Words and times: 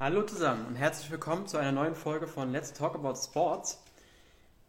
Hallo 0.00 0.22
zusammen 0.22 0.64
und 0.66 0.76
herzlich 0.76 1.10
willkommen 1.10 1.48
zu 1.48 1.56
einer 1.56 1.72
neuen 1.72 1.96
Folge 1.96 2.28
von 2.28 2.52
Let's 2.52 2.72
Talk 2.72 2.94
About 2.94 3.16
Sports. 3.16 3.82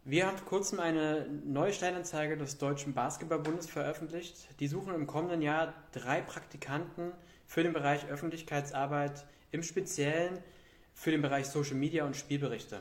Wir 0.04 0.26
haben 0.26 0.36
vor 0.36 0.48
kurzem 0.48 0.80
eine 0.80 1.24
neue 1.44 1.72
Stellenanzeige 1.72 2.36
des 2.36 2.58
Deutschen 2.58 2.94
Basketballbundes 2.94 3.68
veröffentlicht. 3.70 4.48
Die 4.58 4.66
suchen 4.66 4.92
im 4.92 5.06
kommenden 5.06 5.40
Jahr 5.40 5.72
drei 5.92 6.20
Praktikanten 6.20 7.12
für 7.46 7.62
den 7.62 7.72
Bereich 7.72 8.08
Öffentlichkeitsarbeit, 8.08 9.24
im 9.52 9.62
Speziellen 9.62 10.36
für 10.94 11.12
den 11.12 11.22
Bereich 11.22 11.46
Social 11.46 11.76
Media 11.76 12.04
und 12.04 12.16
Spielberichte. 12.16 12.80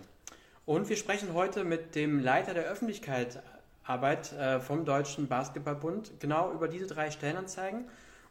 Und 0.66 0.90
wir 0.90 0.98
sprechen 0.98 1.36
heute 1.36 1.64
mit 1.64 1.94
dem 1.94 2.20
Leiter 2.20 2.56
der 2.56 2.64
Öffentlichkeitsarbeit 2.64 4.34
äh, 4.34 4.60
vom 4.60 4.86
Deutschen 4.86 5.28
Basketballbund 5.28 6.20
genau 6.20 6.52
über 6.52 6.68
diese 6.68 6.88
drei 6.88 7.12
Stellenanzeigen. 7.12 7.86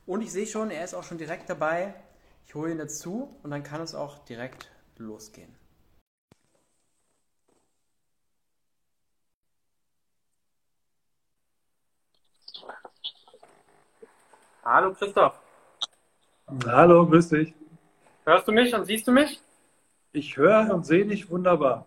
Und 0.06 0.22
ich 0.22 0.32
sehe 0.32 0.46
schon, 0.48 0.72
er 0.72 0.82
ist 0.82 0.94
auch 0.94 1.04
schon 1.04 1.18
direkt 1.18 1.48
dabei. 1.48 1.94
Ich 2.48 2.54
hole 2.54 2.72
ihn 2.72 2.78
jetzt 2.78 3.00
zu 3.00 3.38
und 3.42 3.50
dann 3.50 3.62
kann 3.62 3.82
es 3.82 3.94
auch 3.94 4.24
direkt 4.24 4.70
losgehen. 4.96 5.54
Hallo 14.64 14.94
Christoph. 14.94 15.38
Hallo, 16.64 17.06
grüß 17.06 17.28
dich. 17.28 17.52
Hörst 18.24 18.48
du 18.48 18.52
mich 18.52 18.74
und 18.74 18.86
siehst 18.86 19.06
du 19.06 19.12
mich? 19.12 19.42
Ich 20.12 20.38
höre 20.38 20.72
und 20.72 20.86
sehe 20.86 21.04
dich 21.04 21.28
wunderbar. 21.28 21.84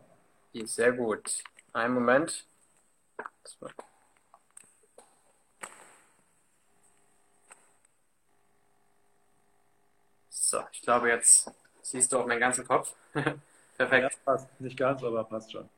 Sehr 0.54 0.92
gut. 0.92 1.44
Einen 1.74 1.96
Moment. 1.96 2.46
So, 10.52 10.60
ich 10.74 10.82
glaube, 10.82 11.08
jetzt 11.08 11.50
siehst 11.82 12.12
du 12.12 12.20
auch 12.20 12.28
meinen 12.28 12.42
ganzen 12.42 12.68
Kopf. 12.68 12.94
Perfekt. 13.78 14.04
Ja, 14.04 14.10
passt. 14.26 14.50
Nicht 14.60 14.78
ganz, 14.78 15.02
aber 15.02 15.24
passt 15.24 15.54
schon. 15.54 15.70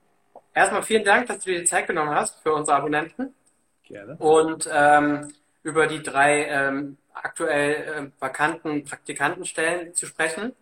Erstmal 0.51 0.81
vielen 0.81 1.03
Dank, 1.03 1.27
dass 1.27 1.43
du 1.43 1.51
dir 1.51 1.59
die 1.59 1.65
Zeit 1.65 1.85
genommen 1.85 2.09
hast 2.09 2.39
für 2.41 2.53
unsere 2.53 2.77
Abonnenten. 2.77 3.35
Gerne. 3.83 4.15
Und 4.17 4.67
ähm, 4.73 5.31
über 5.61 5.85
die 5.85 6.01
drei 6.01 6.45
ähm, 6.45 6.97
aktuell 7.13 7.75
äh, 7.83 8.11
vakanten 8.19 8.83
Praktikantenstellen 8.83 9.93
zu 9.93 10.07
sprechen. 10.07 10.55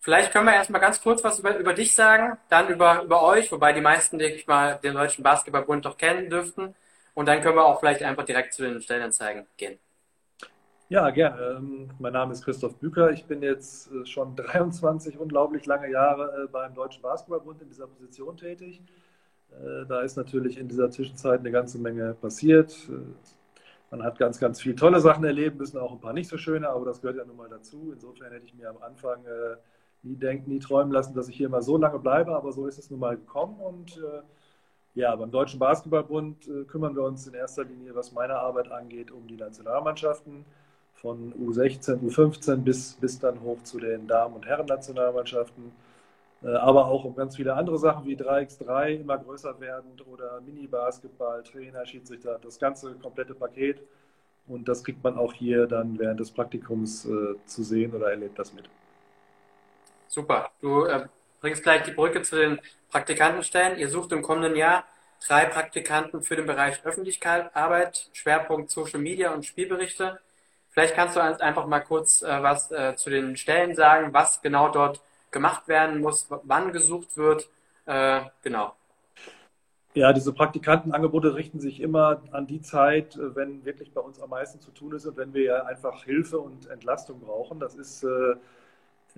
Vielleicht 0.00 0.30
können 0.30 0.44
wir 0.44 0.52
erstmal 0.52 0.82
ganz 0.82 1.00
kurz 1.00 1.24
was 1.24 1.38
über, 1.38 1.56
über 1.56 1.72
dich 1.72 1.94
sagen, 1.94 2.36
dann 2.50 2.68
über, 2.68 3.02
über 3.02 3.22
euch, 3.22 3.50
wobei 3.50 3.72
die 3.72 3.80
meisten, 3.80 4.18
denke 4.18 4.36
ich 4.36 4.46
mal, 4.46 4.78
den 4.82 4.92
Deutschen 4.92 5.24
Basketballbund 5.24 5.86
doch 5.86 5.96
kennen 5.96 6.28
dürften. 6.28 6.74
Und 7.14 7.26
dann 7.26 7.40
können 7.40 7.56
wir 7.56 7.64
auch 7.64 7.80
vielleicht 7.80 8.02
einfach 8.02 8.26
direkt 8.26 8.52
zu 8.52 8.62
den 8.62 8.82
Stellenanzeigen 8.82 9.46
gehen. 9.56 9.78
Ja, 10.90 11.10
gerne. 11.10 11.58
Ähm, 11.58 11.90
mein 11.98 12.14
Name 12.14 12.32
ist 12.32 12.42
Christoph 12.42 12.76
Büker. 12.76 13.10
Ich 13.10 13.26
bin 13.26 13.42
jetzt 13.42 13.92
äh, 13.92 14.06
schon 14.06 14.34
23 14.36 15.18
unglaublich 15.18 15.66
lange 15.66 15.90
Jahre 15.90 16.44
äh, 16.44 16.48
beim 16.48 16.74
Deutschen 16.74 17.02
Basketballbund 17.02 17.60
in 17.60 17.68
dieser 17.68 17.86
Position 17.86 18.38
tätig. 18.38 18.80
Äh, 19.50 19.84
da 19.86 20.00
ist 20.00 20.16
natürlich 20.16 20.56
in 20.56 20.66
dieser 20.66 20.90
Zwischenzeit 20.90 21.40
eine 21.40 21.50
ganze 21.50 21.78
Menge 21.78 22.14
passiert. 22.14 22.74
Man 23.90 24.02
hat 24.02 24.18
ganz, 24.18 24.38
ganz 24.40 24.62
viele 24.62 24.76
tolle 24.76 25.00
Sachen 25.00 25.24
erleben 25.24 25.58
müssen, 25.58 25.76
auch 25.78 25.92
ein 25.92 26.00
paar 26.00 26.14
nicht 26.14 26.28
so 26.28 26.38
schöne, 26.38 26.70
aber 26.70 26.86
das 26.86 27.02
gehört 27.02 27.18
ja 27.18 27.24
nun 27.26 27.36
mal 27.36 27.48
dazu. 27.50 27.90
Insofern 27.92 28.32
hätte 28.32 28.46
ich 28.46 28.54
mir 28.54 28.70
am 28.70 28.78
Anfang 28.78 29.20
nie 30.02 30.16
denken, 30.16 30.50
nie 30.50 30.58
träumen 30.58 30.92
lassen, 30.92 31.14
dass 31.14 31.28
ich 31.28 31.36
hier 31.36 31.48
mal 31.48 31.62
so 31.62 31.78
lange 31.78 31.98
bleibe, 31.98 32.36
aber 32.36 32.52
so 32.52 32.66
ist 32.66 32.78
es 32.78 32.90
nun 32.90 33.00
mal 33.00 33.16
gekommen. 33.16 33.58
Und 33.60 33.98
ja, 34.94 35.16
beim 35.16 35.30
Deutschen 35.30 35.58
Basketballbund 35.58 36.50
kümmern 36.68 36.94
wir 36.94 37.02
uns 37.02 37.26
in 37.26 37.32
erster 37.34 37.64
Linie, 37.64 37.94
was 37.94 38.12
meine 38.12 38.34
Arbeit 38.34 38.70
angeht, 38.70 39.10
um 39.10 39.26
die 39.26 39.36
Nationalmannschaften 39.36 40.44
von 41.00 41.32
U16, 41.34 42.00
U15 42.00 42.56
bis, 42.56 42.94
bis 42.94 43.18
dann 43.18 43.40
hoch 43.42 43.62
zu 43.62 43.78
den 43.78 44.06
Damen- 44.06 44.34
und 44.34 44.46
Herren-Nationalmannschaften. 44.46 45.72
Äh, 46.42 46.48
aber 46.48 46.86
auch 46.86 47.04
um 47.04 47.14
ganz 47.14 47.36
viele 47.36 47.54
andere 47.54 47.78
Sachen 47.78 48.06
wie 48.06 48.16
3x3 48.16 49.00
immer 49.00 49.18
größer 49.18 49.58
werdend 49.60 50.06
oder 50.06 50.40
Mini-Basketball, 50.40 51.42
Trainer, 51.42 51.84
Schiedsrichter, 51.86 52.38
das 52.42 52.58
ganze 52.58 52.92
komplette 52.94 53.34
Paket. 53.34 53.80
Und 54.46 54.68
das 54.68 54.82
kriegt 54.82 55.02
man 55.04 55.18
auch 55.18 55.32
hier 55.32 55.66
dann 55.66 55.98
während 55.98 56.20
des 56.20 56.30
Praktikums 56.30 57.04
äh, 57.04 57.34
zu 57.46 57.62
sehen 57.62 57.94
oder 57.94 58.10
erlebt 58.10 58.38
das 58.38 58.52
mit. 58.52 58.68
Super. 60.06 60.50
Du 60.60 60.84
äh, 60.84 61.06
bringst 61.40 61.62
gleich 61.62 61.82
die 61.82 61.92
Brücke 61.92 62.22
zu 62.22 62.36
den 62.36 62.58
Praktikantenstellen. 62.90 63.78
Ihr 63.78 63.88
sucht 63.88 64.12
im 64.12 64.22
kommenden 64.22 64.56
Jahr 64.56 64.84
drei 65.26 65.44
Praktikanten 65.44 66.22
für 66.22 66.36
den 66.36 66.46
Bereich 66.46 66.84
Öffentlichkeitsarbeit, 66.84 68.08
Schwerpunkt 68.12 68.70
Social 68.70 69.00
Media 69.00 69.34
und 69.34 69.44
Spielberichte. 69.44 70.18
Vielleicht 70.78 70.94
kannst 70.94 71.16
du 71.16 71.20
uns 71.20 71.40
einfach 71.40 71.66
mal 71.66 71.80
kurz 71.80 72.22
äh, 72.22 72.40
was 72.40 72.70
äh, 72.70 72.94
zu 72.94 73.10
den 73.10 73.36
Stellen 73.36 73.74
sagen, 73.74 74.14
was 74.14 74.40
genau 74.42 74.68
dort 74.68 75.00
gemacht 75.32 75.66
werden 75.66 76.00
muss, 76.00 76.28
wann 76.44 76.70
gesucht 76.70 77.16
wird. 77.16 77.48
Äh, 77.84 78.20
genau. 78.44 78.74
Ja, 79.94 80.12
diese 80.12 80.32
Praktikantenangebote 80.32 81.34
richten 81.34 81.58
sich 81.58 81.80
immer 81.80 82.22
an 82.30 82.46
die 82.46 82.60
Zeit, 82.60 83.16
äh, 83.16 83.34
wenn 83.34 83.64
wirklich 83.64 83.92
bei 83.92 84.00
uns 84.00 84.20
am 84.20 84.30
meisten 84.30 84.60
zu 84.60 84.70
tun 84.70 84.94
ist 84.94 85.04
und 85.04 85.16
wenn 85.16 85.34
wir 85.34 85.42
ja 85.42 85.64
einfach 85.64 86.04
Hilfe 86.04 86.38
und 86.38 86.70
Entlastung 86.70 87.18
brauchen. 87.18 87.58
Das 87.58 87.74
ist 87.74 88.04
äh, 88.04 88.36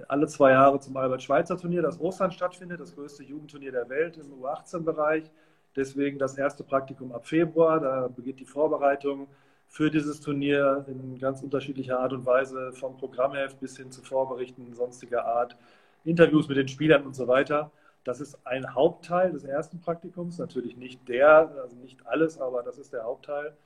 alle 0.09 0.29
zwei 0.29 0.53
Jahre 0.53 0.81
zum 0.81 0.97
Albert-Schweitzer-Turnier, 0.97 1.83
das 1.83 2.01
Ostern 2.01 2.33
stattfindet, 2.33 2.81
das 2.81 2.95
größte 2.95 3.23
Jugendturnier 3.23 3.73
der 3.73 3.87
Welt 3.91 4.17
im 4.17 4.33
U18-Bereich. 4.33 5.31
Deswegen 5.77 6.19
das 6.19 6.39
erste 6.39 6.65
Praktikum 6.65 7.13
ab 7.13 7.27
Februar. 7.27 7.81
Da 7.81 8.09
beginnt 8.09 8.41
die 8.41 8.47
Vorbereitung 8.47 9.29
für 9.71 9.89
dieses 9.89 10.21
Turnier 10.21 10.85
in 10.89 11.19
ganz 11.19 11.43
unterschiedlicher 11.43 12.01
Art 12.01 12.13
und 12.13 12.27
Weise, 12.27 12.73
vom 12.73 12.99
Programmheft 12.99 13.61
bis 13.61 13.77
hin 13.77 13.93
zu 13.93 14.03
Vorberichten 14.03 14.75
sonstiger 14.75 15.25
Art, 15.25 15.57
Interviews 16.05 16.49
mit 16.49 16.57
den 16.57 16.67
Spielern 16.67 17.07
und 17.07 17.15
so 17.15 17.29
weiter. 17.29 17.71
Das 18.03 18.21
ist 18.21 18.37
ein 18.45 18.75
Hauptteil 18.75 19.31
des 19.31 19.45
ersten 19.45 19.81
Praktikums, 19.81 20.39
natürlich 20.39 20.77
nicht 20.77 21.09
der, 21.09 21.55
also 21.63 21.77
nicht 21.77 22.05
alles, 22.05 22.41
aber 22.41 22.65
das 22.65 22.79
ist 22.79 22.93
der 22.93 23.05
Hauptteil. 23.05 23.57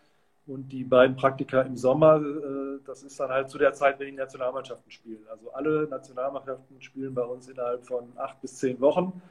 Und 0.47 0.69
die 0.73 0.85
beiden 0.85 1.17
Praktika 1.17 1.63
im 1.63 1.77
Sommer, 1.77 2.17
äh, 2.17 2.81
das 2.85 3.03
ist 3.03 3.19
dann 3.19 3.31
halt 3.31 3.49
zu 3.49 3.57
der 3.57 3.73
Zeit, 3.73 3.99
wenn 3.99 4.07
die 4.09 4.13
Nationalmannschaften 4.13 4.91
spielen. 4.91 5.25
Also 5.31 5.53
alle 5.53 5.89
Nationalmannschaften 5.89 6.83
spielen 6.83 7.15
bei 7.15 7.23
uns 7.23 7.49
innerhalb 7.49 7.87
von 7.87 8.13
acht 8.17 8.43
bis 8.43 8.57
zehn 8.57 8.79
Wochen. 8.81 9.23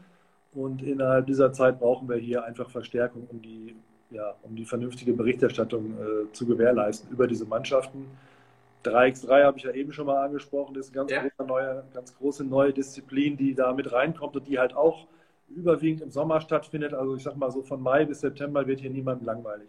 Und 0.54 0.82
innerhalb 0.82 1.28
dieser 1.28 1.52
Zeit 1.54 1.80
brauchen 1.80 2.10
wir 2.10 2.18
hier 2.18 2.44
einfach 2.44 2.72
Verstärkung, 2.72 3.28
um 3.30 3.42
die, 3.44 3.76
ja, 4.14 4.36
um 4.44 4.56
die 4.56 4.66
vernünftige 4.66 5.14
Berichterstattung 5.14 5.98
äh, 5.98 6.32
zu 6.32 6.46
gewährleisten 6.46 7.10
über 7.12 7.28
diese 7.28 7.46
Mannschaften. 7.46 8.10
3x3 8.84 9.44
habe 9.44 9.58
ich 9.58 9.64
ja 9.64 9.72
eben 9.72 9.94
schon 9.94 10.06
mal 10.06 10.24
angesprochen, 10.26 10.74
das 10.74 10.88
ist 10.88 10.98
eine 10.98 11.06
ganz, 11.06 11.12
ja. 11.12 11.22
große, 11.22 11.48
neue, 11.48 11.84
ganz 11.94 12.18
große 12.18 12.44
neue 12.44 12.74
Disziplin, 12.74 13.38
die 13.38 13.56
da 13.56 13.74
mit 13.74 13.92
reinkommt 13.92 14.36
und 14.36 14.48
die 14.48 14.60
halt 14.60 14.76
auch 14.76 15.08
überwiegend 15.50 16.02
im 16.02 16.12
Sommer 16.12 16.42
stattfindet. 16.42 16.94
Also 16.94 17.16
ich 17.16 17.24
sag 17.24 17.36
mal 17.36 17.52
so 17.52 17.62
von 17.64 17.82
Mai 17.82 18.06
bis 18.06 18.22
September 18.22 18.66
wird 18.68 18.82
hier 18.82 18.90
niemand 18.90 19.24
langweilig. 19.24 19.68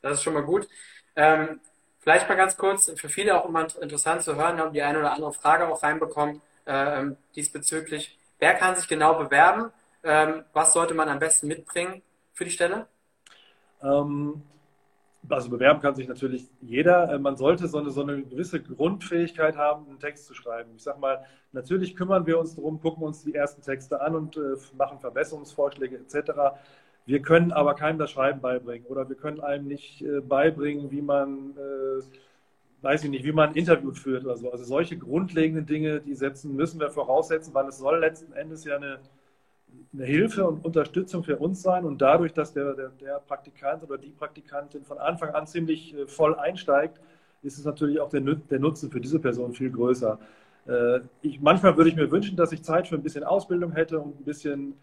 Das 0.00 0.14
ist 0.14 0.22
schon 0.22 0.34
mal 0.34 0.42
gut. 0.42 0.68
Ähm, 1.14 1.60
vielleicht 1.98 2.28
mal 2.28 2.36
ganz 2.36 2.56
kurz, 2.56 2.90
für 2.96 3.08
viele 3.08 3.38
auch 3.38 3.48
immer 3.48 3.66
interessant 3.80 4.22
zu 4.22 4.36
hören, 4.36 4.58
haben 4.58 4.72
die 4.72 4.82
eine 4.82 4.98
oder 4.98 5.12
andere 5.12 5.32
Frage 5.32 5.68
auch 5.68 5.82
reinbekommen 5.82 6.40
äh, 6.64 7.04
diesbezüglich. 7.36 8.18
Wer 8.38 8.54
kann 8.54 8.74
sich 8.74 8.88
genau 8.88 9.14
bewerben? 9.14 9.70
Ähm, 10.02 10.44
was 10.52 10.72
sollte 10.72 10.94
man 10.94 11.08
am 11.08 11.18
besten 11.18 11.46
mitbringen 11.46 12.02
für 12.32 12.44
die 12.44 12.50
Stelle? 12.50 12.86
Also 15.28 15.50
bewerben 15.50 15.80
kann 15.80 15.94
sich 15.94 16.08
natürlich 16.08 16.48
jeder. 16.60 17.12
Äh, 17.12 17.18
man 17.18 17.36
sollte 17.36 17.68
so 17.68 17.78
eine, 17.78 17.90
so 17.90 18.02
eine 18.02 18.22
gewisse 18.22 18.60
Grundfähigkeit 18.60 19.56
haben, 19.56 19.86
einen 19.88 20.00
Text 20.00 20.26
zu 20.26 20.34
schreiben. 20.34 20.70
Ich 20.76 20.82
sage 20.82 20.98
mal, 21.00 21.24
natürlich 21.52 21.94
kümmern 21.94 22.26
wir 22.26 22.38
uns 22.38 22.56
darum, 22.56 22.80
gucken 22.80 23.04
uns 23.04 23.22
die 23.22 23.34
ersten 23.34 23.62
Texte 23.62 24.00
an 24.00 24.16
und 24.16 24.36
äh, 24.36 24.56
machen 24.76 24.98
Verbesserungsvorschläge 24.98 25.96
etc. 25.96 26.32
Wir 27.06 27.22
können 27.22 27.52
aber 27.52 27.74
keinem 27.74 27.98
das 27.98 28.10
Schreiben 28.10 28.40
beibringen 28.40 28.86
oder 28.86 29.08
wir 29.08 29.16
können 29.16 29.40
einem 29.40 29.66
nicht 29.68 30.02
äh, 30.02 30.20
beibringen, 30.20 30.90
wie 30.90 31.02
man, 31.02 31.54
weiß 32.82 33.04
ich 33.04 33.10
nicht, 33.10 33.24
wie 33.24 33.32
man 33.32 33.50
ein 33.50 33.54
Interview 33.54 33.92
führt 33.92 34.24
oder 34.24 34.36
so. 34.36 34.50
Also 34.50 34.64
solche 34.64 34.96
grundlegenden 34.98 35.66
Dinge, 35.66 36.00
die 36.00 36.14
setzen, 36.14 36.56
müssen 36.56 36.80
wir 36.80 36.90
voraussetzen, 36.90 37.54
weil 37.54 37.66
es 37.68 37.78
soll 37.78 37.98
letzten 38.00 38.32
Endes 38.32 38.64
ja 38.64 38.76
eine, 38.76 38.98
eine 39.92 40.04
Hilfe 40.04 40.46
und 40.46 40.64
Unterstützung 40.64 41.22
für 41.22 41.36
uns 41.36 41.62
sein 41.62 41.84
und 41.84 42.00
dadurch, 42.00 42.32
dass 42.32 42.52
der, 42.52 42.74
der, 42.74 42.88
der 43.00 43.20
Praktikant 43.20 43.82
oder 43.82 43.98
die 43.98 44.10
Praktikantin 44.10 44.84
von 44.84 44.98
Anfang 44.98 45.30
an 45.30 45.46
ziemlich 45.46 45.94
äh, 45.94 46.06
voll 46.06 46.34
einsteigt, 46.34 47.00
ist 47.42 47.58
es 47.58 47.64
natürlich 47.64 48.00
auch 48.00 48.08
der, 48.08 48.20
der 48.20 48.58
Nutzen 48.58 48.90
für 48.90 49.00
diese 49.00 49.18
Person 49.18 49.52
viel 49.52 49.70
größer. 49.70 50.18
Äh, 50.66 51.00
ich, 51.20 51.40
manchmal 51.40 51.76
würde 51.76 51.90
ich 51.90 51.96
mir 51.96 52.10
wünschen, 52.10 52.36
dass 52.36 52.52
ich 52.52 52.62
Zeit 52.62 52.88
für 52.88 52.94
ein 52.94 53.02
bisschen 53.02 53.24
Ausbildung 53.24 53.72
hätte 53.72 53.98
und 53.98 54.20
ein 54.20 54.24
bisschen 54.24 54.74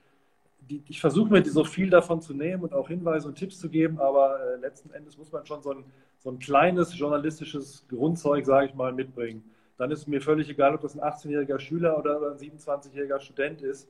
die, 0.69 0.83
ich 0.87 1.01
versuche 1.01 1.31
mir 1.31 1.43
so 1.45 1.63
viel 1.63 1.89
davon 1.89 2.21
zu 2.21 2.33
nehmen 2.33 2.63
und 2.63 2.73
auch 2.73 2.87
Hinweise 2.87 3.27
und 3.27 3.35
Tipps 3.35 3.59
zu 3.59 3.69
geben, 3.69 3.99
aber 3.99 4.39
äh, 4.39 4.55
letzten 4.57 4.91
Endes 4.91 5.17
muss 5.17 5.31
man 5.31 5.45
schon 5.45 5.61
so 5.61 5.71
ein, 5.71 5.83
so 6.19 6.29
ein 6.29 6.39
kleines 6.39 6.97
journalistisches 6.97 7.85
Grundzeug, 7.89 8.45
sage 8.45 8.67
ich 8.67 8.75
mal, 8.75 8.93
mitbringen. 8.93 9.43
Dann 9.77 9.91
ist 9.91 10.07
mir 10.07 10.21
völlig 10.21 10.49
egal, 10.49 10.75
ob 10.75 10.81
das 10.81 10.97
ein 10.97 11.01
18-jähriger 11.01 11.59
Schüler 11.59 11.97
oder 11.97 12.31
ein 12.31 12.37
27-jähriger 12.37 13.19
Student 13.19 13.61
ist. 13.61 13.87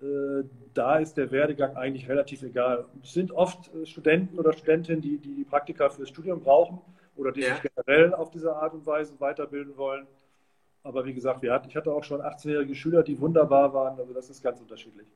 Äh, 0.00 0.44
da 0.74 0.98
ist 0.98 1.16
der 1.16 1.30
Werdegang 1.30 1.76
eigentlich 1.76 2.08
relativ 2.08 2.42
egal. 2.42 2.84
Es 3.02 3.12
sind 3.12 3.32
oft 3.32 3.74
äh, 3.74 3.84
Studenten 3.84 4.38
oder 4.38 4.52
Studentinnen, 4.52 5.02
die, 5.02 5.18
die 5.18 5.44
Praktika 5.44 5.88
fürs 5.90 6.08
Studium 6.08 6.40
brauchen 6.40 6.80
oder 7.16 7.32
die 7.32 7.40
ja. 7.40 7.54
sich 7.54 7.70
generell 7.74 8.14
auf 8.14 8.30
diese 8.30 8.54
Art 8.54 8.74
und 8.74 8.86
Weise 8.86 9.18
weiterbilden 9.18 9.76
wollen. 9.76 10.06
Aber 10.84 11.04
wie 11.04 11.12
gesagt, 11.12 11.42
wir 11.42 11.52
hatten, 11.52 11.68
ich 11.68 11.76
hatte 11.76 11.92
auch 11.92 12.04
schon 12.04 12.20
18-jährige 12.20 12.74
Schüler, 12.74 13.02
die 13.02 13.20
wunderbar 13.20 13.74
waren. 13.74 13.98
Also 13.98 14.14
das 14.14 14.30
ist 14.30 14.42
ganz 14.42 14.60
unterschiedlich. 14.60 15.06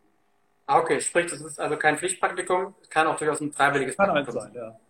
Ah, 0.66 0.78
okay. 0.78 1.00
Sprich, 1.00 1.30
das 1.30 1.40
ist 1.40 1.60
also 1.60 1.76
kein 1.76 1.96
Pflichtpraktikum, 1.96 2.74
kann 2.90 3.06
auch 3.06 3.16
durchaus 3.16 3.40
ein 3.40 3.52
freiwilliges 3.52 3.96
kann 3.96 4.10
Praktikum 4.10 4.40
sein. 4.40 4.52
Kann 4.52 4.62
eins 4.62 4.72
sein, 4.72 4.74
ja. 4.74 4.80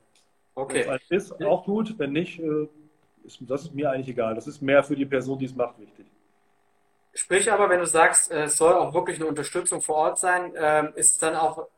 Okay. 0.55 0.85
Wenn 0.87 1.19
es 1.19 1.31
ist 1.31 1.45
auch 1.45 1.65
gut, 1.65 1.99
wenn 1.99 2.13
nicht, 2.13 2.39
äh, 2.41 2.69
ist, 3.25 3.39
das 3.43 3.63
ist 3.63 3.75
mir 3.75 3.91
eigentlich 3.91 4.09
egal. 4.09 4.35
Das 4.35 4.47
ist 4.47 4.61
mehr 4.63 4.83
für 4.83 4.97
die 4.97 5.07
Person, 5.07 5.39
die 5.39 5.47
es 5.47 5.55
macht, 5.55 5.79
wichtig. 5.79 6.07
Sprich 7.15 7.53
aber, 7.53 7.69
wenn 7.69 7.81
du 7.81 7.87
sagst, 7.87 8.31
es 8.31 8.57
soll 8.57 8.75
auch 8.75 8.95
wirklich 8.95 9.19
eine 9.19 9.27
Unterstützung 9.27 9.83
vor 9.83 9.97
Ort 9.97 10.19
sein, 10.19 10.53
ähm, 10.57 10.93
ist 10.95 11.13
es 11.13 11.19
dann 11.19 11.37
auch 11.37 11.69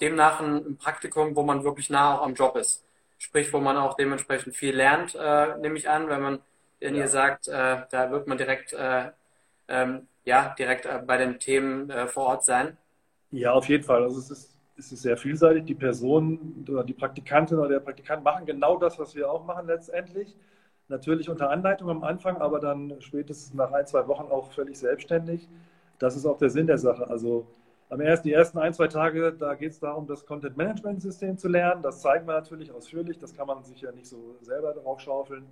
demnach 0.00 0.40
ein 0.40 0.76
Praktikum, 0.76 1.34
wo 1.34 1.42
man 1.42 1.64
wirklich 1.64 1.90
nah 1.90 2.14
auch 2.14 2.22
am 2.22 2.34
Job 2.34 2.56
ist. 2.56 2.84
Sprich, 3.18 3.52
wo 3.52 3.60
man 3.60 3.76
auch 3.76 3.94
dementsprechend 3.94 4.54
viel 4.54 4.74
lernt, 4.74 5.14
äh, 5.14 5.56
nehme 5.58 5.76
ich 5.78 5.88
an, 5.88 6.08
wenn 6.08 6.20
man, 6.20 6.38
wenn 6.80 6.94
ja. 6.94 7.02
ihr 7.02 7.08
sagt, 7.08 7.48
äh, 7.48 7.82
da 7.90 8.10
wird 8.10 8.26
man 8.26 8.38
direkt, 8.38 8.72
äh, 8.72 9.10
ähm, 9.68 10.06
ja, 10.24 10.54
direkt 10.58 10.86
äh, 10.86 11.00
bei 11.04 11.16
den 11.16 11.38
Themen 11.38 11.90
äh, 11.90 12.06
vor 12.06 12.26
Ort 12.26 12.44
sein. 12.44 12.76
Ja, 13.30 13.52
auf 13.52 13.68
jeden 13.68 13.84
Fall. 13.84 14.02
Also 14.02 14.18
es 14.18 14.30
ist, 14.30 14.54
es 14.76 14.92
ist 14.92 15.02
sehr 15.02 15.16
vielseitig. 15.16 15.64
Die 15.64 15.74
Person 15.74 16.64
oder 16.68 16.84
die 16.84 16.92
Praktikantin 16.92 17.58
oder 17.58 17.68
der 17.68 17.80
Praktikant 17.80 18.22
machen 18.22 18.46
genau 18.46 18.76
das, 18.76 18.98
was 18.98 19.14
wir 19.14 19.30
auch 19.30 19.44
machen 19.44 19.66
letztendlich. 19.66 20.34
Natürlich 20.88 21.30
unter 21.30 21.50
Anleitung 21.50 21.88
am 21.88 22.04
Anfang, 22.04 22.36
aber 22.38 22.60
dann 22.60 23.00
spätestens 23.00 23.54
nach 23.54 23.72
ein, 23.72 23.86
zwei 23.86 24.06
Wochen 24.06 24.30
auch 24.30 24.52
völlig 24.52 24.78
selbstständig. 24.78 25.48
Das 25.98 26.16
ist 26.16 26.26
auch 26.26 26.38
der 26.38 26.50
Sinn 26.50 26.66
der 26.66 26.78
Sache. 26.78 27.08
Also 27.08 27.46
am 27.88 28.00
ersten, 28.00 28.28
die 28.28 28.34
ersten 28.34 28.58
ein, 28.58 28.74
zwei 28.74 28.88
Tage, 28.88 29.32
da 29.32 29.54
geht 29.54 29.72
es 29.72 29.80
darum, 29.80 30.06
das 30.06 30.26
Content 30.26 30.56
Management 30.56 31.00
System 31.00 31.38
zu 31.38 31.48
lernen. 31.48 31.82
Das 31.82 32.00
zeigen 32.00 32.26
wir 32.26 32.34
natürlich 32.34 32.72
ausführlich. 32.72 33.18
Das 33.18 33.34
kann 33.34 33.46
man 33.46 33.62
sich 33.64 33.80
ja 33.80 33.92
nicht 33.92 34.06
so 34.06 34.36
selber 34.42 34.72
drauf 34.74 35.00
schaufeln. 35.00 35.46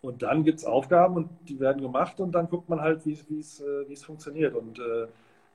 Und 0.00 0.22
dann 0.22 0.44
gibt 0.44 0.58
es 0.58 0.66
Aufgaben 0.66 1.16
und 1.16 1.30
die 1.48 1.58
werden 1.58 1.80
gemacht 1.80 2.20
und 2.20 2.32
dann 2.32 2.48
guckt 2.48 2.68
man 2.68 2.80
halt, 2.80 3.06
wie 3.06 3.12
es 3.38 3.60
äh, 3.60 3.96
funktioniert. 3.96 4.54
Und 4.54 4.78
äh, 4.78 5.06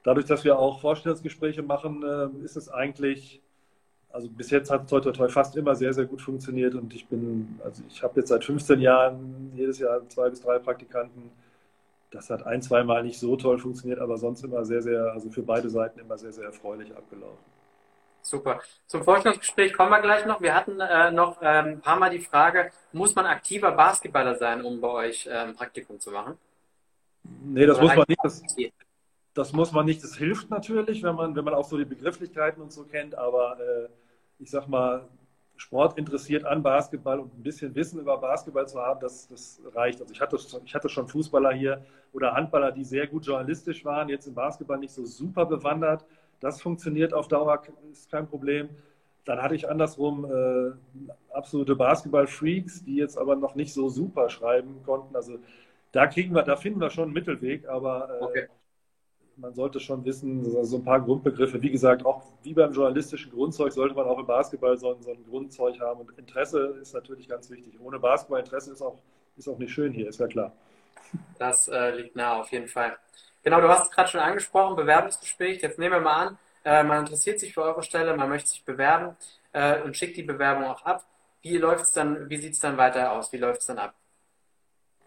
dadurch, 0.04 0.26
dass 0.26 0.44
wir 0.44 0.58
auch 0.58 0.82
Vorstellungsgespräche 0.82 1.62
machen, 1.62 2.04
äh, 2.04 2.44
ist 2.44 2.58
es 2.58 2.68
eigentlich 2.68 3.42
also 4.12 4.28
bis 4.28 4.50
jetzt 4.50 4.72
hat 4.72 4.90
toi, 4.90 5.00
toi, 5.00 5.12
toi 5.12 5.30
fast 5.30 5.56
immer 5.56 5.76
sehr, 5.76 5.94
sehr 5.94 6.06
gut 6.06 6.22
funktioniert 6.22 6.76
und 6.76 6.94
ich 6.94 7.08
bin, 7.08 7.60
also 7.64 7.84
ich 7.88 8.02
habe 8.02 8.20
jetzt 8.20 8.30
seit 8.30 8.44
15 8.44 8.80
Jahren 8.80 9.52
jedes 9.56 9.80
Jahr 9.80 10.08
zwei 10.10 10.30
bis 10.30 10.42
drei 10.42 10.60
Praktikanten. 10.60 11.32
Das 12.12 12.30
hat 12.32 12.46
ein, 12.46 12.62
zwei 12.62 12.84
Mal 12.84 13.04
nicht 13.04 13.20
so 13.20 13.36
toll 13.36 13.60
funktioniert, 13.60 14.00
aber 14.00 14.18
sonst 14.18 14.44
immer 14.44 14.66
sehr, 14.66 14.82
sehr, 14.82 15.12
also 15.14 15.30
für 15.30 15.44
beide 15.44 15.70
Seiten 15.70 16.00
immer 16.00 16.18
sehr, 16.18 16.34
sehr 16.34 16.46
erfreulich 16.46 16.96
abgelaufen. 16.96 17.46
Super. 18.22 18.62
Zum 18.88 19.04
Vorstellungsgespräch 19.04 19.74
kommen 19.74 19.92
wir 19.92 20.02
gleich 20.02 20.26
noch. 20.26 20.42
Wir 20.42 20.54
hatten 20.54 20.80
äh, 20.80 21.12
noch 21.12 21.42
äh, 21.42 21.46
ein 21.46 21.82
paar 21.82 21.98
Mal 21.98 22.10
die 22.10 22.20
Frage, 22.20 22.72
muss 22.92 23.16
man 23.16 23.26
aktiver 23.26 23.72
Basketballer 23.72 24.36
sein, 24.36 24.64
um 24.64 24.82
bei 24.82 24.90
euch 24.90 25.28
äh, 25.28 25.32
ein 25.32 25.56
Praktikum 25.56 26.00
zu 26.00 26.12
machen? 26.12 26.38
Nee, 27.24 27.66
das 27.66 27.78
Oder 27.78 27.88
muss 27.88 27.96
man 27.96 28.06
nicht. 28.08 28.24
Das, 28.24 28.44
das 29.34 29.54
muss 29.54 29.72
man 29.72 29.86
nicht. 29.86 30.04
Das 30.04 30.16
hilft 30.16 30.50
natürlich, 30.50 31.04
wenn 31.04 31.16
man, 31.16 31.36
wenn 31.36 31.46
man 31.46 31.54
auch 31.54 31.66
so 31.66 31.78
die 31.78 31.86
Begrifflichkeiten 31.86 32.62
und 32.62 32.74
so 32.74 32.84
kennt, 32.84 33.16
aber 33.16 33.60
äh, 33.60 33.88
ich 34.40 34.50
sag 34.50 34.68
mal, 34.68 35.08
Sport 35.60 35.98
interessiert 35.98 36.46
an 36.46 36.64
Basketball 36.64 37.20
und 37.20 37.38
ein 37.38 37.44
bisschen 37.44 37.76
Wissen 37.76 38.00
über 38.00 38.18
Basketball 38.18 38.66
zu 38.66 38.80
haben, 38.80 39.02
das, 39.02 39.28
das 39.28 39.62
reicht. 39.76 40.00
Also 40.00 40.14
ich 40.14 40.22
hatte, 40.22 40.38
ich 40.64 40.74
hatte 40.74 40.88
schon 40.88 41.08
Fußballer 41.08 41.52
hier 41.52 41.86
oder 42.14 42.34
Handballer, 42.34 42.72
die 42.72 42.86
sehr 42.86 43.08
gut 43.08 43.26
journalistisch 43.26 43.84
waren, 43.84 44.08
jetzt 44.08 44.26
im 44.26 44.34
Basketball 44.34 44.80
nicht 44.80 44.94
so 44.94 45.06
super 45.06 45.46
bewandert. 45.46 46.06
Das 46.40 46.62
funktioniert 46.62 47.14
auf 47.14 47.28
Dauer, 47.28 47.62
ist 47.92 48.10
kein 48.10 48.26
Problem. 48.26 48.70
Dann 49.26 49.42
hatte 49.42 49.54
ich 49.54 49.70
andersrum 49.70 50.26
äh, 50.26 50.72
absolute 51.34 51.76
Basketball-Freaks, 51.76 52.86
die 52.86 52.96
jetzt 52.96 53.18
aber 53.18 53.36
noch 53.36 53.56
nicht 53.56 53.74
so 53.74 53.90
super 53.90 54.30
schreiben 54.30 54.82
konnten. 54.86 55.14
Also 55.14 55.40
da 55.92 56.08
kriegen 56.08 56.34
wir, 56.34 56.44
da 56.44 56.56
finden 56.56 56.80
wir 56.80 56.90
schon 56.90 57.06
einen 57.06 57.14
Mittelweg, 57.14 57.68
aber 57.68 58.10
äh, 58.10 58.24
okay 58.24 58.48
man 59.40 59.54
sollte 59.54 59.80
schon 59.80 60.04
wissen, 60.06 60.66
so 60.66 60.78
ein 60.78 60.84
paar 60.84 61.02
Grundbegriffe. 61.02 61.62
Wie 61.62 61.72
gesagt, 61.72 62.06
auch 62.06 62.24
wie 62.44 62.54
beim 62.54 62.72
journalistischen 62.72 63.32
Grundzeug 63.32 63.72
sollte 63.72 63.96
man 63.96 64.06
auch 64.06 64.20
im 64.20 64.26
Basketball 64.26 64.78
so 64.78 64.94
ein, 64.94 65.02
so 65.02 65.12
ein 65.12 65.24
Grundzeug 65.24 65.80
haben. 65.80 66.02
Und 66.02 66.18
Interesse 66.18 66.78
ist 66.82 66.94
natürlich 66.94 67.28
ganz 67.28 67.50
wichtig. 67.50 67.80
Ohne 67.80 68.00
Basketballinteresse 68.00 68.74
ist 68.74 68.82
auch, 68.82 69.00
ist 69.38 69.48
auch 69.48 69.58
nicht 69.58 69.74
schön 69.74 69.94
hier, 69.94 70.10
ist 70.10 70.20
ja 70.20 70.28
klar. 70.28 70.52
Das 71.38 71.68
äh, 71.68 71.96
liegt 71.96 72.16
nahe, 72.16 72.42
auf 72.42 72.52
jeden 72.52 72.68
Fall. 72.68 72.98
Genau, 73.44 73.62
du 73.62 73.70
hast 73.70 73.84
es 73.84 73.92
gerade 73.92 74.10
schon 74.10 74.22
angesprochen, 74.22 74.76
Bewerbungsgespräch. 74.76 75.62
Jetzt 75.62 75.80
nehmen 75.80 75.94
wir 75.94 76.02
mal 76.02 76.28
an, 76.28 76.38
äh, 76.66 76.84
man 76.84 77.00
interessiert 77.00 77.40
sich 77.40 77.54
für 77.54 77.64
eure 77.64 77.84
Stelle, 77.84 78.16
man 78.16 78.30
möchte 78.30 78.50
sich 78.50 78.64
bewerben 78.66 79.16
äh, 79.54 79.82
und 79.82 79.96
schickt 79.96 80.18
die 80.18 80.24
Bewerbung 80.24 80.66
auch 80.66 80.84
ab. 80.84 81.06
Wie 81.42 81.58
läuft 81.58 81.86
es 81.86 81.94
dann, 81.94 82.30
wie 82.30 82.38
sieht 82.38 82.54
es 82.54 82.60
dann 82.60 82.78
weiter 82.78 83.14
aus? 83.14 83.32
Wie 83.32 83.38
läuft 83.38 83.62
es 83.62 83.68
dann 83.68 83.80
ab? 83.80 83.94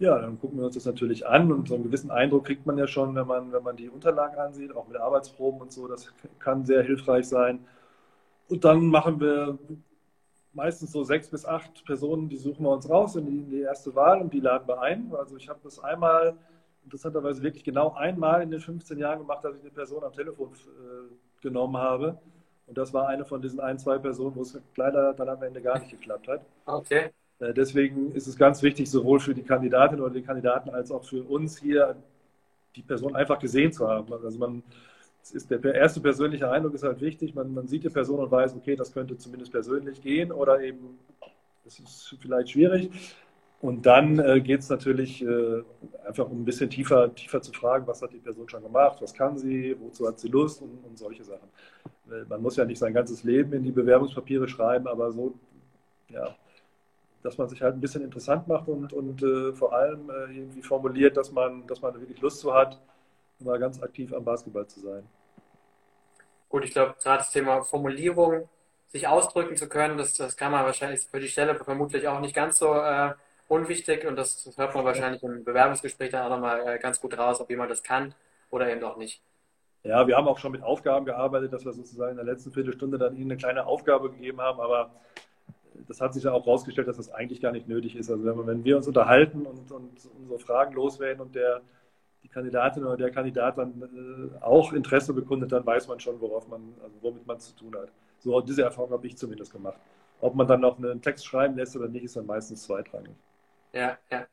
Ja, 0.02 0.19
dann 0.19 0.37
gucken 0.40 0.58
wir 0.58 0.66
uns 0.66 0.75
das 0.75 0.84
natürlich 0.84 1.28
an 1.28 1.52
und 1.52 1.69
so 1.69 1.76
einen 1.76 1.84
gewissen 1.84 2.10
Eindruck 2.10 2.46
kriegt 2.46 2.66
man 2.66 2.76
ja 2.76 2.88
schon, 2.88 3.14
wenn 3.14 3.28
man, 3.28 3.52
wenn 3.52 3.62
man 3.62 3.76
die 3.76 3.88
Unterlagen 3.88 4.37
ansieht, 4.37 4.75
auch 4.75 4.88
mit 4.88 4.96
Arbeitsproben 4.96 5.60
und 5.60 5.70
so. 5.70 5.87
Das 5.87 6.12
kann 6.40 6.66
sehr 6.66 6.82
hilfreich 6.82 7.28
sein. 7.28 7.64
Und 8.49 8.64
dann 8.64 8.87
machen 8.87 9.20
wir 9.20 9.60
meistens 10.52 10.90
so 10.90 11.04
sechs 11.04 11.28
bis 11.28 11.46
acht 11.46 11.84
Personen, 11.84 12.28
die 12.28 12.37
suchen 12.37 12.64
wir 12.64 12.72
uns 12.72 12.90
raus 12.90 13.14
in 13.14 13.26
die, 13.26 13.38
in 13.43 13.50
die 13.50 13.60
erste 13.60 13.94
Wahl 13.94 14.20
und 14.20 14.32
die 14.34 14.40
laden 14.40 14.66
wir 14.66 14.82
ein. 14.82 15.14
Also 15.16 15.37
ich 15.37 15.49
habe 15.49 15.60
das 15.62 15.78
einmal, 15.78 16.37
interessanterweise 16.82 17.40
wirklich 17.40 17.62
genau 17.62 17.93
einmal 17.94 18.43
in 18.43 18.50
den 18.50 18.58
15 18.58 18.98
Jahren 18.98 19.20
gemacht, 19.20 19.44
dass 19.44 19.55
ich 19.55 19.60
eine 19.60 19.70
Person 19.70 20.02
am 20.02 20.12
Telefon 20.12 20.48
äh, 20.48 21.43
genommen 21.43 21.76
habe. 21.76 22.19
Und 22.66 22.76
das 22.76 22.93
war 22.93 23.06
eine 23.06 23.25
von 23.25 23.40
diesen 23.40 23.60
ein, 23.60 23.78
zwei 23.78 23.98
Personen, 23.98 24.34
wo 24.34 24.43
es 24.43 24.60
leider 24.75 25.14
dann 25.14 25.28
am 25.28 25.44
Ende 25.44 25.62
gar 25.62 25.78
nicht 25.78 25.93
geklappt 25.93 26.26
hat. 26.26 26.40
Okay. 26.66 27.12
Äh, 27.43 27.53
deswegen 27.53 28.12
ist 28.12 28.27
es 28.27 28.37
ganz 28.37 28.62
wichtig, 28.62 28.91
sowohl 28.91 29.21
für 29.21 29.35
die 29.35 29.43
Kandidatin 29.43 30.00
oder 30.00 30.15
die 30.15 30.23
Kandidaten 30.23 30.71
als 30.71 30.91
auch 30.91 31.05
für 31.05 31.23
uns 31.25 31.59
hier 31.59 31.97
die 32.77 32.83
Person 32.83 33.15
einfach 33.17 33.39
gesehen 33.39 33.73
zu 33.73 33.89
haben. 33.89 34.12
Also 34.12 34.39
man, 34.39 34.62
ist 35.33 35.50
der 35.50 35.62
erste 35.75 36.00
persönliche 36.00 36.50
Eindruck 36.50 36.75
ist 36.75 36.85
halt 36.85 37.00
wichtig. 37.00 37.35
Man, 37.35 37.53
man 37.53 37.69
sieht 37.69 37.85
die 37.85 37.91
Person 37.91 38.21
und 38.21 38.31
weiß, 38.31 38.55
okay, 38.56 38.77
das 38.77 38.93
könnte 38.93 39.17
zumindest 39.19 39.53
persönlich 39.53 40.00
gehen 40.00 40.33
oder 40.33 40.61
eben, 40.61 40.99
das 41.65 41.79
ist 41.79 42.17
vielleicht 42.21 42.50
schwierig. 42.50 42.91
Und 43.61 43.87
dann 43.87 44.19
äh, 44.19 44.41
geht 44.41 44.61
es 44.61 44.69
natürlich 44.69 45.23
äh, 45.25 45.62
einfach 46.05 46.29
um 46.29 46.43
ein 46.43 46.44
bisschen 46.44 46.69
tiefer, 46.69 47.15
tiefer 47.15 47.41
zu 47.41 47.53
fragen, 47.53 47.87
was 47.87 48.03
hat 48.03 48.12
die 48.12 48.19
Person 48.19 48.49
schon 48.49 48.62
gemacht, 48.62 48.99
was 49.00 49.15
kann 49.15 49.39
sie, 49.39 49.77
wozu 49.81 50.09
hat 50.09 50.19
sie 50.19 50.29
Lust 50.29 50.62
und, 50.62 50.85
und 50.85 50.99
solche 50.99 51.23
Sachen. 51.23 51.49
Man 52.29 52.43
muss 52.43 52.56
ja 52.56 52.65
nicht 52.65 52.79
sein 52.79 52.93
ganzes 52.93 53.23
Leben 53.23 53.53
in 53.53 53.62
die 53.62 53.71
Bewerbungspapiere 53.71 54.49
schreiben, 54.49 54.89
aber 54.89 55.12
so, 55.12 55.35
ja, 56.09 56.35
dass 57.22 57.38
man 57.38 57.48
sich 57.48 57.62
halt 57.62 57.74
ein 57.74 57.80
bisschen 57.80 58.02
interessant 58.02 58.48
macht 58.48 58.69
und, 58.69 58.92
und 58.92 59.22
äh, 59.22 59.52
vor 59.52 59.72
allem 59.72 60.10
äh, 60.10 60.36
irgendwie 60.36 60.62
formuliert, 60.62 61.16
dass 61.16 61.30
man, 61.32 61.66
dass 61.66 61.80
man 61.80 61.94
wirklich 61.94 62.20
Lust 62.20 62.40
zu 62.40 62.52
hat, 62.52 62.80
mal 63.38 63.58
ganz 63.58 63.82
aktiv 63.82 64.12
am 64.12 64.24
Basketball 64.24 64.66
zu 64.66 64.80
sein. 64.80 65.04
Gut, 66.48 66.64
ich 66.64 66.72
glaube, 66.72 66.94
gerade 67.02 67.19
das 67.19 67.31
Thema 67.31 67.62
Formulierung, 67.62 68.48
sich 68.88 69.08
ausdrücken 69.08 69.56
zu 69.56 69.69
können, 69.69 69.96
das, 69.96 70.14
das 70.14 70.36
kann 70.36 70.52
man 70.52 70.64
wahrscheinlich 70.64 71.00
für 71.00 71.20
die 71.20 71.29
Stelle 71.29 71.55
vermutlich 71.55 72.06
auch 72.08 72.20
nicht 72.20 72.34
ganz 72.34 72.58
so 72.58 72.74
äh, 72.74 73.14
unwichtig 73.48 74.06
und 74.06 74.17
das, 74.17 74.44
das, 74.44 74.58
hört 74.58 74.74
man 74.74 74.84
wahrscheinlich 74.84 75.22
im 75.22 75.44
Bewerbungsgespräch 75.44 76.10
dann 76.10 76.26
auch 76.26 76.36
nochmal 76.36 76.67
äh, 76.67 76.79
ganz 76.79 77.00
gut 77.00 77.17
raus, 77.17 77.41
ob 77.41 77.48
jemand 77.48 77.70
das 77.70 77.82
kann 77.82 78.14
oder 78.50 78.70
eben 78.70 78.84
auch 78.84 78.96
nicht. 78.96 79.22
Ja, 79.84 80.06
wir 80.06 80.17
haben 80.17 80.29
auch 80.29 80.38
schon 80.38 80.52
mit 80.52 80.62
Aufgaben 80.62 81.06
gearbeitet, 81.06 81.52
dass 81.52 81.64
wir 81.64 81.72
sozusagen 81.72 82.12
in 82.12 82.24
der 82.24 82.34
letzten 82.34 82.52
Viertelstunde 82.52 82.98
dann 82.98 83.17
Ihnen 83.17 83.32
eine 83.32 83.36
kleine 83.36 83.67
Aufgabe 83.67 84.10
gegeben 84.10 84.41
haben, 84.41 84.60
aber 84.60 84.91
das 85.88 86.00
hat 86.00 86.14
sich 86.14 86.24
ja 86.24 86.32
auch 86.32 86.44
herausgestellt, 86.46 86.88
dass 86.88 86.96
das 86.96 87.12
eigentlich 87.12 87.41
gar 87.41 87.52
nicht 87.52 87.69
nötig 87.69 87.96
ist. 87.96 88.10
Also 88.10 88.24
wenn, 88.24 88.46
wenn 88.46 88.64
wir 88.64 88.76
uns 88.76 88.86
unterhalten 88.86 89.46
und, 89.46 89.70
und, 89.70 89.91
unsere 90.19 90.38
Fragen 90.38 90.74
loswerden 90.74 91.20
und 91.20 91.34
der, 91.34 91.60
die 92.22 92.29
Kandidatin 92.29 92.84
oder 92.84 92.96
der 92.96 93.10
Kandidat 93.10 93.58
dann 93.58 93.82
äh, 93.82 94.44
auch 94.44 94.72
Interesse 94.72 95.12
bekundet, 95.12 95.52
dann 95.52 95.67
weiß 95.67 95.88
man 95.88 96.00
schon, 96.00 96.20
worauf 96.20 96.48
man, 96.48 96.74
also 96.82 96.96
womit 97.00 97.26
man 97.26 97.38
zu 97.41 97.55
tun 97.55 97.74
hat. 97.76 97.91
So 98.19 98.41
diese 98.41 98.62
Erfahrung 98.62 98.91
habe 98.91 99.06
ich 99.06 99.17
zumindest 99.17 99.52
gemacht. 99.52 99.79
Ob 100.20 100.34
man 100.34 100.46
dann 100.46 100.60
noch 100.60 100.79
einen 100.79 101.02
Text 101.02 101.26
schreiben 101.26 101.56
lässt 101.56 101.76
oder 101.76 101.88
nicht, 101.88 102.05
ist 102.05 102.17
dann 102.17 102.26
meistens 102.26 102.62
zweitrangig. 102.62 103.14
Ja, 103.72 103.98
ja. 104.10 104.26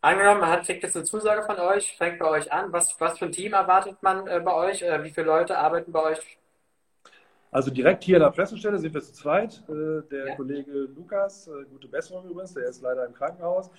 Angenommen, 0.00 0.40
man 0.40 0.62
kriegt 0.62 0.82
jetzt 0.82 0.96
eine 0.96 1.04
Zusage 1.04 1.42
von 1.44 1.58
euch, 1.58 1.96
fängt 1.96 2.18
bei 2.18 2.28
euch 2.28 2.52
an. 2.52 2.72
Was, 2.72 3.00
was 3.00 3.18
für 3.18 3.26
ein 3.26 3.32
Team 3.32 3.52
erwartet 3.52 3.96
man 4.02 4.26
äh, 4.26 4.40
bei 4.44 4.52
euch? 4.52 4.82
Äh, 4.82 5.02
wie 5.02 5.10
viele 5.10 5.26
Leute 5.26 5.56
arbeiten 5.56 5.92
bei 5.92 6.02
euch 6.02 6.38
also 7.54 7.70
direkt 7.70 8.02
hier 8.02 8.16
in 8.16 8.22
der 8.22 8.30
Pressestelle 8.30 8.76
sind 8.80 8.92
wir 8.92 9.00
zu 9.00 9.12
zweit. 9.12 9.62
Äh, 9.68 10.02
der 10.10 10.26
ja. 10.26 10.34
Kollege 10.34 10.88
Lukas, 10.96 11.46
äh, 11.46 11.64
gute 11.70 11.86
Besserung 11.86 12.28
übrigens, 12.28 12.52
der 12.52 12.64
ist 12.64 12.82
leider 12.82 13.06
im 13.06 13.14
Krankenhaus. 13.14 13.70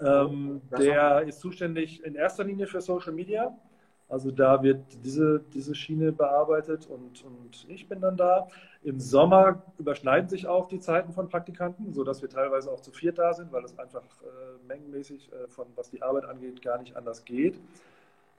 Ähm, 0.00 0.60
der 0.78 1.22
ist 1.22 1.40
zuständig 1.40 2.04
in 2.04 2.14
erster 2.14 2.44
Linie 2.44 2.68
für 2.68 2.80
Social 2.80 3.12
Media. 3.12 3.52
Also 4.08 4.30
da 4.30 4.62
wird 4.62 4.78
diese, 5.02 5.40
diese 5.52 5.74
Schiene 5.74 6.12
bearbeitet 6.12 6.86
und, 6.86 7.24
und 7.24 7.66
ich 7.68 7.88
bin 7.88 8.00
dann 8.00 8.16
da. 8.16 8.46
Im 8.84 9.00
Sommer 9.00 9.60
überschneiden 9.76 10.28
sich 10.28 10.46
auch 10.46 10.68
die 10.68 10.78
Zeiten 10.78 11.12
von 11.12 11.28
Praktikanten, 11.28 11.92
sodass 11.92 12.22
wir 12.22 12.28
teilweise 12.28 12.70
auch 12.70 12.80
zu 12.80 12.92
viert 12.92 13.18
da 13.18 13.34
sind, 13.34 13.50
weil 13.50 13.64
es 13.64 13.76
einfach 13.76 14.04
äh, 14.22 14.68
mengenmäßig 14.68 15.32
äh, 15.32 15.48
von 15.48 15.66
was 15.74 15.90
die 15.90 16.00
Arbeit 16.00 16.26
angeht 16.26 16.62
gar 16.62 16.78
nicht 16.78 16.96
anders 16.96 17.24
geht. 17.24 17.58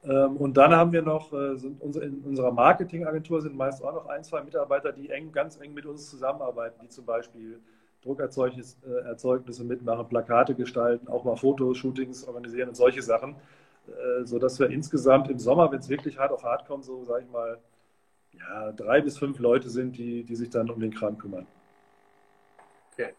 Ähm, 0.08 0.38
und 0.38 0.56
dann 0.58 0.76
haben 0.76 0.92
wir 0.94 1.02
noch, 1.02 1.34
äh, 1.34 1.54
in 1.56 2.24
unserer 2.26 2.52
Marketingagentur 2.52 3.42
sind 3.42 3.56
meist 3.56 3.84
auch 3.84 3.94
noch 3.94 4.08
ein, 4.08 4.24
zwei 4.24 4.42
Mitarbeiter, 4.44 4.94
die 4.94 5.10
eng, 5.10 5.32
ganz 5.32 5.60
eng 5.60 5.74
mit 5.74 5.86
uns 5.86 6.10
zusammenarbeiten, 6.10 6.80
die 6.82 6.90
zum 6.90 7.06
Beispiel 7.06 7.60
Druckerzeugnisse 8.04 8.78
äh, 8.86 9.64
mitmachen, 9.66 10.08
Plakate 10.08 10.56
gestalten, 10.56 11.08
auch 11.10 11.24
mal 11.26 11.36
Fotoshootings 11.36 12.28
organisieren 12.28 12.70
und 12.70 12.76
solche 12.76 13.02
Sachen. 13.02 13.36
äh, 13.88 14.26
sodass 14.26 14.60
wir 14.60 14.70
insgesamt 14.70 15.30
im 15.30 15.40
Sommer, 15.40 15.72
wenn 15.72 15.80
es 15.80 15.90
wirklich 15.90 16.18
hart 16.18 16.32
auf 16.32 16.44
hart 16.44 16.66
kommt, 16.68 16.86
so 16.86 17.04
sage 17.06 17.24
ich 17.26 17.32
mal, 17.32 17.60
ja, 18.34 18.72
drei 18.74 19.02
bis 19.02 19.18
fünf 19.18 19.40
Leute 19.40 19.70
sind, 19.70 19.98
die, 19.98 20.24
die 20.24 20.36
sich 20.36 20.50
dann 20.50 20.70
um 20.70 20.80
den 20.80 20.94
Kram 20.94 21.18
kümmern. 21.18 21.48
Okay, 22.94 23.16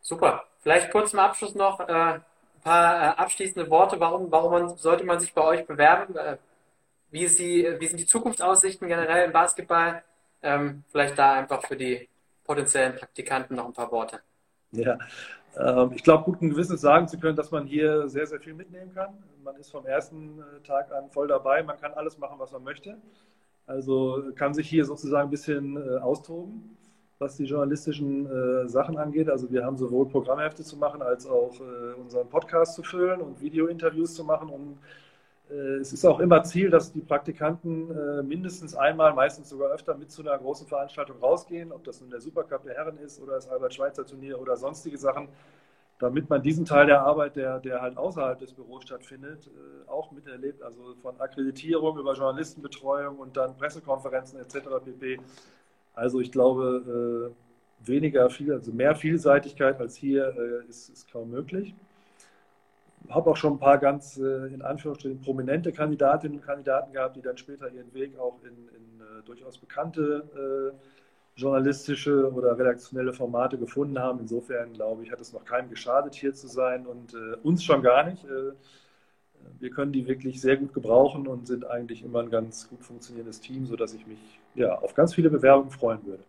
super. 0.00 0.44
Vielleicht 0.60 0.90
kurz 0.90 1.10
zum 1.10 1.20
Abschluss 1.20 1.54
noch 1.54 1.80
äh, 1.80 2.20
paar 2.64 2.96
äh, 2.96 3.16
abschließende 3.16 3.70
Worte. 3.70 4.00
Warum, 4.00 4.30
warum 4.32 4.50
man, 4.50 4.76
sollte 4.76 5.04
man 5.04 5.20
sich 5.20 5.32
bei 5.32 5.42
euch 5.42 5.66
bewerben? 5.66 6.16
Äh, 6.16 6.38
wie, 7.10 7.22
ist 7.22 7.38
die, 7.38 7.68
wie 7.78 7.86
sind 7.86 7.98
die 8.00 8.06
Zukunftsaussichten 8.06 8.88
generell 8.88 9.26
im 9.26 9.32
Basketball? 9.32 10.02
Ähm, 10.42 10.82
vielleicht 10.90 11.16
da 11.18 11.34
einfach 11.34 11.62
für 11.64 11.76
die 11.76 12.08
potenziellen 12.44 12.96
Praktikanten 12.96 13.56
noch 13.56 13.66
ein 13.66 13.72
paar 13.72 13.92
Worte. 13.92 14.20
Ja, 14.72 14.98
ähm, 15.56 15.92
ich 15.94 16.02
glaube, 16.02 16.24
guten 16.24 16.50
Gewissens 16.50 16.80
sagen 16.80 17.06
zu 17.06 17.18
können, 17.18 17.36
dass 17.36 17.50
man 17.50 17.66
hier 17.66 18.08
sehr, 18.08 18.26
sehr 18.26 18.40
viel 18.40 18.54
mitnehmen 18.54 18.92
kann. 18.92 19.22
Man 19.42 19.56
ist 19.56 19.70
vom 19.70 19.86
ersten 19.86 20.40
äh, 20.40 20.66
Tag 20.66 20.90
an 20.92 21.10
voll 21.10 21.28
dabei. 21.28 21.62
Man 21.62 21.78
kann 21.78 21.92
alles 21.94 22.18
machen, 22.18 22.38
was 22.38 22.50
man 22.50 22.64
möchte. 22.64 22.96
Also 23.66 24.22
kann 24.34 24.52
sich 24.52 24.68
hier 24.68 24.84
sozusagen 24.84 25.28
ein 25.28 25.30
bisschen 25.30 25.98
austoben, 26.00 26.76
was 27.24 27.36
die 27.36 27.44
journalistischen 27.44 28.26
äh, 28.26 28.68
Sachen 28.68 28.96
angeht. 28.98 29.28
Also 29.28 29.50
wir 29.50 29.64
haben 29.64 29.76
sowohl 29.76 30.06
Programmhefte 30.08 30.62
zu 30.62 30.76
machen, 30.76 31.02
als 31.02 31.26
auch 31.26 31.52
unseren 32.00 32.28
Podcast 32.28 32.74
zu 32.74 32.82
füllen 32.82 33.20
und 33.20 33.40
Videointerviews 33.40 34.14
zu 34.14 34.24
machen, 34.24 34.48
um 34.48 34.78
äh, 35.50 35.76
es 35.80 35.92
ist 35.92 36.04
auch 36.04 36.20
immer 36.20 36.42
Ziel, 36.42 36.70
dass 36.70 36.92
die 36.92 37.00
Praktikanten 37.00 37.90
äh, 37.90 38.22
mindestens 38.22 38.74
einmal, 38.74 39.14
meistens 39.14 39.48
sogar 39.48 39.70
öfter 39.70 39.94
mit 39.94 40.10
zu 40.10 40.22
einer 40.22 40.38
großen 40.38 40.66
Veranstaltung 40.66 41.18
rausgehen, 41.20 41.72
ob 41.72 41.84
das 41.84 42.00
nun 42.00 42.10
der 42.10 42.20
Supercup 42.20 42.64
der 42.64 42.74
Herren 42.74 42.98
ist 42.98 43.20
oder 43.20 43.34
das 43.34 43.48
Albert-Schweitzer-Turnier 43.48 44.40
oder 44.40 44.56
sonstige 44.56 44.98
Sachen, 44.98 45.28
damit 45.98 46.28
man 46.28 46.42
diesen 46.42 46.64
Teil 46.64 46.86
der 46.86 47.02
Arbeit, 47.02 47.36
der, 47.36 47.60
der 47.60 47.80
halt 47.80 47.96
außerhalb 47.96 48.38
des 48.38 48.52
Büros 48.52 48.82
stattfindet, 48.84 49.46
äh, 49.46 49.90
auch 49.90 50.10
miterlebt. 50.12 50.62
Also 50.62 50.94
von 51.02 51.20
Akkreditierung 51.20 51.98
über 51.98 52.14
Journalistenbetreuung 52.14 53.18
und 53.18 53.36
dann 53.36 53.56
Pressekonferenzen 53.56 54.40
etc. 54.40 54.54
pp. 54.84 55.20
Also 55.94 56.20
ich 56.20 56.32
glaube, 56.32 57.32
weniger 57.80 58.28
viel, 58.30 58.52
also 58.52 58.72
mehr 58.72 58.94
Vielseitigkeit 58.96 59.80
als 59.80 59.96
hier 59.96 60.34
ist, 60.68 60.88
ist 60.88 61.10
kaum 61.10 61.30
möglich 61.30 61.74
habe 63.10 63.30
auch 63.30 63.36
schon 63.36 63.54
ein 63.54 63.58
paar 63.58 63.78
ganz 63.78 64.16
äh, 64.16 64.46
in 64.46 64.62
Anführungsstrichen 64.62 65.20
prominente 65.20 65.72
Kandidatinnen 65.72 66.38
und 66.38 66.44
Kandidaten 66.44 66.92
gehabt, 66.92 67.16
die 67.16 67.22
dann 67.22 67.36
später 67.36 67.70
ihren 67.70 67.92
Weg 67.94 68.18
auch 68.18 68.38
in, 68.42 68.68
in 68.68 69.00
äh, 69.00 69.22
durchaus 69.24 69.58
bekannte 69.58 70.72
äh, 70.76 71.40
journalistische 71.40 72.32
oder 72.32 72.56
redaktionelle 72.56 73.12
Formate 73.12 73.58
gefunden 73.58 73.98
haben. 73.98 74.20
Insofern 74.20 74.72
glaube 74.72 75.02
ich, 75.02 75.10
hat 75.10 75.20
es 75.20 75.32
noch 75.32 75.44
keinem 75.44 75.68
geschadet, 75.68 76.14
hier 76.14 76.32
zu 76.32 76.46
sein 76.46 76.86
und 76.86 77.14
äh, 77.14 77.36
uns 77.42 77.64
schon 77.64 77.82
gar 77.82 78.04
nicht. 78.04 78.24
Wir 79.60 79.70
können 79.70 79.92
die 79.92 80.06
wirklich 80.06 80.40
sehr 80.40 80.56
gut 80.56 80.74
gebrauchen 80.74 81.26
und 81.26 81.46
sind 81.46 81.66
eigentlich 81.66 82.02
immer 82.02 82.20
ein 82.20 82.30
ganz 82.30 82.68
gut 82.68 82.82
funktionierendes 82.82 83.40
Team, 83.40 83.66
sodass 83.66 83.94
ich 83.94 84.06
mich 84.06 84.18
ja, 84.54 84.74
auf 84.78 84.94
ganz 84.94 85.14
viele 85.14 85.30
Bewerbungen 85.30 85.70
freuen 85.70 86.04
würde. 86.04 86.22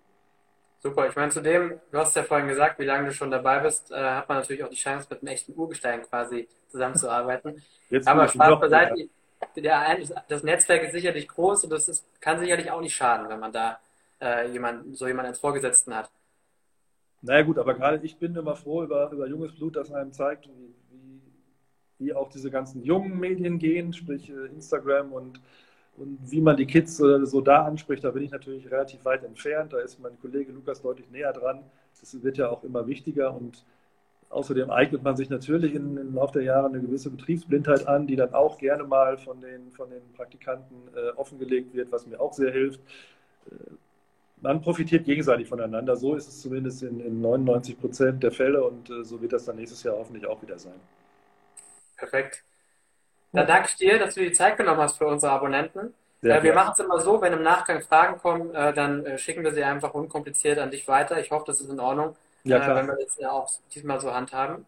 Super, 0.80 1.08
ich 1.08 1.16
meine, 1.16 1.32
zudem, 1.32 1.80
du 1.92 1.98
hast 1.98 2.16
ja 2.16 2.24
vorhin 2.24 2.48
gesagt, 2.48 2.78
wie 2.80 2.86
lange 2.86 3.08
du 3.08 3.14
schon 3.14 3.32
dabei 3.32 3.60
bist, 3.60 3.92
äh, 3.92 3.96
hat 3.96 4.30
man 4.30 4.38
natürlich 4.38 4.64
auch 4.64 4.70
die 4.70 4.76
Chance, 4.76 5.08
mit 5.10 5.22
einem 5.22 5.30
echten 5.30 5.58
Urgestein 5.58 6.04
quasi 6.04 6.48
zusammenzuarbeiten. 6.70 7.64
Jetzt 7.90 8.08
Aber 8.08 8.28
Spaß 8.28 8.60
beiseite, 8.60 9.10
der, 9.56 9.98
das 10.28 10.44
Netzwerk 10.44 10.84
ist 10.84 10.92
sicherlich 10.92 11.28
groß 11.28 11.64
und 11.64 11.72
das 11.72 11.88
ist, 11.90 12.06
kann 12.22 12.40
sicherlich 12.40 12.70
auch 12.72 12.82
nicht 12.82 12.96
schaden, 12.96 13.30
wenn 13.30 13.40
man 13.40 13.52
da 13.52 13.80
äh, 14.22 14.52
jemand, 14.52 14.96
so 14.96 15.08
jemanden 15.08 15.30
als 15.30 15.40
Vorgesetzten 15.40 15.96
hat. 15.96 16.12
Naja 17.22 17.42
gut, 17.42 17.58
aber 17.58 17.74
gerade 17.74 18.00
ich 18.04 18.18
bin 18.18 18.36
immer 18.36 18.56
froh 18.56 18.84
über, 18.84 19.10
über 19.12 19.28
junges 19.28 19.56
Blut, 19.56 19.76
das 19.76 19.92
einem 19.92 20.14
zeigt, 20.14 20.48
wie, 22.00 22.14
auch 22.14 22.30
diese 22.30 22.52
ganzen 22.52 22.84
jungen 22.84 23.20
Medien 23.20 23.60
gehen, 23.60 23.94
sprich 23.94 24.30
äh, 24.30 24.48
Instagram 24.54 25.14
und 25.14 25.40
und 25.98 26.20
wie 26.30 26.42
man 26.42 26.58
die 26.58 26.66
Kids 26.66 27.00
äh, 27.00 27.26
so 27.26 27.42
da 27.42 27.64
anspricht, 27.64 28.04
da 28.04 28.12
bin 28.12 28.24
ich 28.24 28.32
natürlich 28.32 28.70
relativ 28.70 29.06
weit 29.06 29.24
entfernt. 29.24 29.74
Da 29.74 29.80
ist 29.80 30.00
mein 30.00 30.20
Kollege 30.20 30.52
Lukas 30.52 30.82
deutlich 30.82 31.10
näher 31.10 31.32
dran. 31.32 31.64
Das 32.00 32.22
wird 32.24 32.38
ja 32.38 32.50
auch 32.50 32.64
immer 32.64 32.86
wichtiger 32.88 33.34
und 33.34 33.64
außerdem 34.30 34.70
eignet 34.70 35.04
man 35.04 35.16
sich 35.16 35.30
natürlich 35.30 35.74
in, 35.74 35.98
im 35.98 36.16
Laufe 36.16 36.34
der 36.34 36.44
Jahre 36.44 36.68
eine 36.68 36.82
gewisse 36.82 37.10
Betriebsblindheit 37.10 37.88
an, 37.88 38.08
die 38.08 38.18
dann 38.18 38.34
auch 38.34 38.58
gerne 38.58 38.84
mal 38.84 39.18
von 39.18 39.40
den, 39.40 39.72
von 39.72 39.90
den 39.90 40.02
Praktikanten 40.14 40.76
äh, 40.96 41.12
offengelegt 41.16 41.74
wird, 41.74 41.92
was 41.92 42.06
mir 42.06 42.20
auch 42.20 42.34
sehr 42.34 42.52
hilft. 42.52 42.82
Äh, 43.50 43.56
man 44.42 44.62
profitiert 44.62 45.06
gegenseitig 45.06 45.48
voneinander. 45.48 45.96
So 45.96 46.16
ist 46.16 46.28
es 46.28 46.42
zumindest 46.42 46.84
in, 46.84 47.00
in 47.00 47.22
99 47.22 47.80
Prozent 47.80 48.22
der 48.22 48.32
Fälle 48.32 48.64
und 48.64 48.90
äh, 48.90 49.04
so 49.04 49.22
wird 49.22 49.32
das 49.32 49.46
dann 49.46 49.56
nächstes 49.56 49.82
Jahr 49.84 49.96
hoffentlich 49.96 50.28
auch 50.28 50.42
wieder 50.42 50.60
sein. 50.60 50.80
Perfekt. 51.98 52.44
Dann 53.32 53.48
danke 53.48 53.70
ich 53.70 53.76
dir, 53.76 54.00
dass 54.00 54.16
du 54.16 54.22
die 54.22 54.32
Zeit 54.32 54.58
genommen 54.58 54.80
hast 54.80 54.98
für 54.98 55.08
unsere 55.08 55.32
Abonnenten. 55.34 55.94
Äh, 56.22 56.42
wir 56.42 56.54
machen 56.54 56.74
es 56.74 56.80
immer 56.80 57.00
so, 57.02 57.22
wenn 57.22 57.34
im 57.34 57.44
Nachgang 57.44 57.82
Fragen 57.82 58.18
kommen, 58.18 58.54
äh, 58.56 58.74
dann 58.74 59.06
äh, 59.06 59.18
schicken 59.18 59.44
wir 59.44 59.54
sie 59.54 59.64
einfach 59.64 59.94
unkompliziert 59.94 60.58
an 60.58 60.72
dich 60.72 60.88
weiter. 60.88 61.20
Ich 61.20 61.32
hoffe, 61.32 61.46
das 61.48 61.62
ist 61.62 61.70
in 61.70 61.80
Ordnung, 61.80 62.16
ja, 62.44 62.58
äh, 62.58 62.76
wenn 62.76 62.88
wir 62.88 62.98
das 63.04 63.20
auch 63.30 63.50
diesmal 63.74 64.00
so 64.00 64.14
handhaben. 64.14 64.66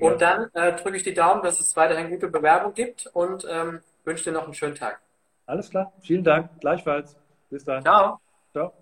Und 0.00 0.20
dann 0.20 0.50
äh, 0.54 0.72
drücke 0.72 0.96
ich 0.96 1.04
die 1.04 1.14
Daumen, 1.14 1.42
dass 1.42 1.60
es 1.60 1.76
weiterhin 1.76 2.10
gute 2.10 2.26
Bewerbung 2.26 2.74
gibt 2.74 3.06
und 3.12 3.46
ähm, 3.48 3.80
wünsche 4.04 4.24
dir 4.24 4.32
noch 4.32 4.44
einen 4.44 4.54
schönen 4.54 4.74
Tag. 4.74 5.00
Alles 5.46 5.70
klar, 5.70 5.92
vielen 6.00 6.24
Dank, 6.24 6.50
gleichfalls. 6.60 7.16
Bis 7.50 7.64
dann. 7.64 7.82
Ciao. 7.82 8.18
Ciao. 8.52 8.72